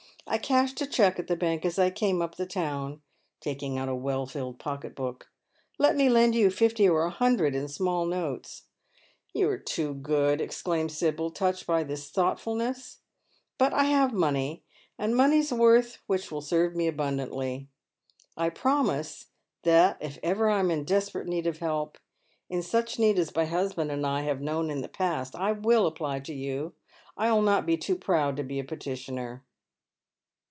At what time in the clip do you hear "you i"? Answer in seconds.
26.33-27.29